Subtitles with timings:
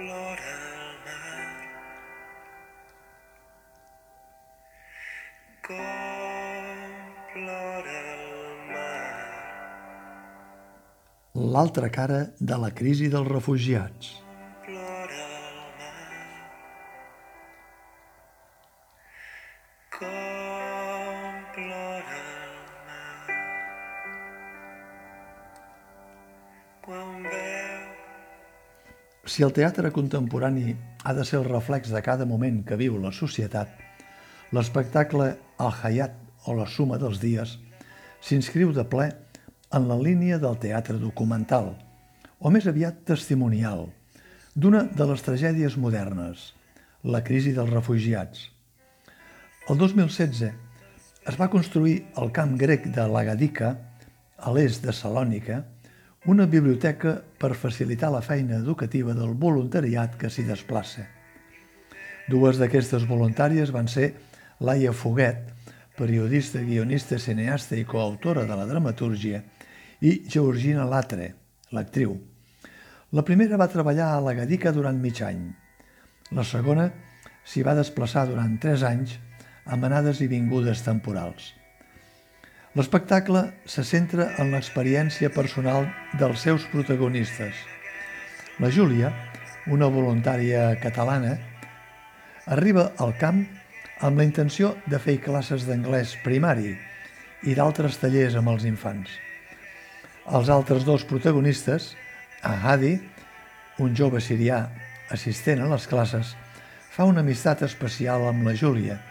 [0.00, 1.48] plora el mar.
[5.66, 6.94] Com
[7.34, 9.18] plora el mar.
[11.56, 12.20] L'altra cara
[12.52, 14.14] de la crisi dels refugiats.
[14.64, 16.16] Plora el mar.
[19.98, 22.56] Com plora el
[22.88, 23.38] mar.
[26.88, 27.29] Quan
[29.30, 30.72] Si el teatre contemporani
[31.06, 33.68] ha de ser el reflex de cada moment que viu la societat,
[34.50, 35.28] l'espectacle
[35.62, 36.16] El Hayat
[36.50, 37.52] o la suma dels dies
[38.26, 39.06] s'inscriu de ple
[39.78, 41.76] en la línia del teatre documental,
[42.42, 43.86] o més aviat testimonial,
[44.58, 46.50] d'una de les tragèdies modernes,
[47.06, 48.48] la crisi dels refugiats.
[49.70, 53.76] El 2016 es va construir al camp grec de Lagadica,
[54.42, 55.62] a l'est de Salònica,
[56.26, 61.06] una biblioteca per facilitar la feina educativa del voluntariat que s'hi desplaça.
[62.28, 64.12] Dues d'aquestes voluntàries van ser
[64.60, 65.48] Laia Foguet,
[65.96, 69.40] periodista, guionista, cineasta i coautora de la dramatúrgia,
[70.00, 71.32] i Georgina Latre,
[71.72, 72.18] l'actriu.
[73.16, 75.48] La primera va treballar a la Gadica durant mig any.
[76.36, 76.90] La segona
[77.44, 79.16] s'hi va desplaçar durant tres anys
[79.64, 81.59] amb anades i vingudes temporals.
[82.78, 85.88] L'espectacle se centra en l'experiència personal
[86.20, 87.56] dels seus protagonistes.
[88.62, 89.10] La Júlia,
[89.66, 91.32] una voluntària catalana,
[92.46, 93.42] arriba al camp
[94.06, 96.76] amb la intenció de fer classes d'anglès primari
[97.42, 99.10] i d'altres tallers amb els infants.
[100.30, 101.96] Els altres dos protagonistes,
[102.46, 103.00] Ahadi,
[103.82, 104.62] un jove sirià
[105.10, 106.36] assistent a les classes,
[106.94, 109.02] fa una amistat especial amb la Júlia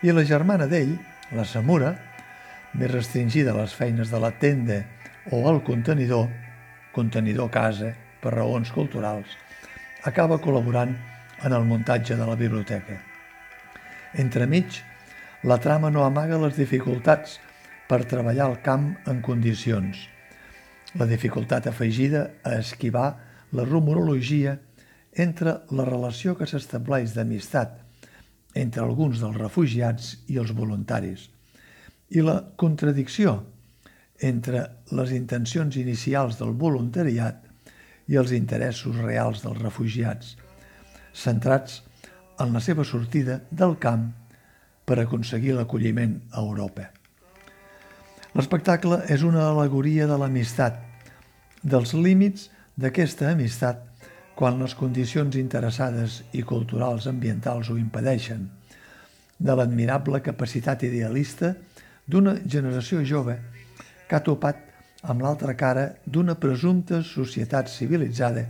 [0.00, 0.96] i la germana d'ell,
[1.36, 1.98] la Samura,
[2.74, 4.82] més restringida a les feines de la tenda
[5.32, 6.28] o al contenidor,
[6.92, 7.92] contenidor casa,
[8.22, 9.30] per raons culturals,
[10.08, 10.94] acaba col·laborant
[11.44, 12.98] en el muntatge de la biblioteca.
[14.18, 14.80] Entremig,
[15.44, 17.38] la trama no amaga les dificultats
[17.88, 20.00] per treballar al camp en condicions.
[20.98, 23.08] La dificultat afegida a esquivar
[23.52, 24.58] la rumorologia
[25.14, 27.78] entre la relació que s'estableix d'amistat
[28.58, 31.28] entre alguns dels refugiats i els voluntaris
[32.10, 33.38] i la contradicció
[34.24, 34.64] entre
[34.96, 37.44] les intencions inicials del voluntariat
[38.08, 40.36] i els interessos reals dels refugiats,
[41.12, 41.82] centrats
[42.40, 44.08] en la seva sortida del camp
[44.88, 46.88] per aconseguir l'acolliment a Europa.
[48.38, 50.78] L'espectacle és una alegoria de l'amistat,
[51.62, 52.48] dels límits
[52.78, 53.84] d'aquesta amistat
[54.38, 58.44] quan les condicions interessades i culturals ambientals ho impedeixen,
[59.38, 61.56] de l'admirable capacitat idealista
[62.08, 63.36] d'una generació jove
[64.08, 64.64] que ha topat
[65.02, 68.46] amb l'altra cara d'una presumpta societat civilitzada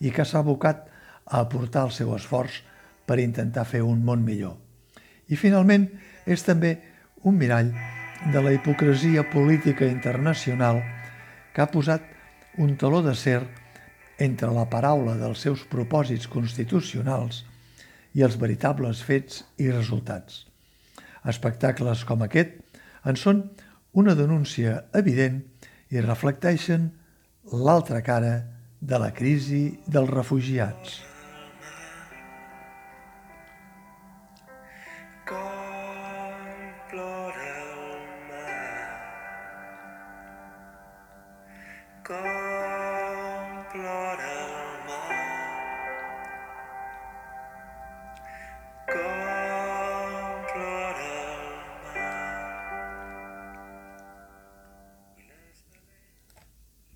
[0.00, 0.86] i que s'ha abocat
[1.26, 2.62] a aportar el seu esforç
[3.04, 4.56] per intentar fer un món millor.
[5.28, 5.88] I finalment
[6.24, 6.78] és també
[7.24, 7.72] un mirall
[8.32, 10.80] de la hipocresia política internacional
[11.52, 12.04] que ha posat
[12.58, 13.42] un taló de ser
[14.18, 17.42] entre la paraula dels seus propòsits constitucionals
[18.14, 20.44] i els veritables fets i resultats.
[21.26, 22.63] Espectacles com aquest
[23.04, 23.42] en són
[23.94, 25.40] una denúncia evident
[25.94, 26.90] i reflecteixen
[27.52, 28.36] l'altra cara
[28.80, 31.02] de la crisi dels refugiats.
[42.04, 44.33] com plora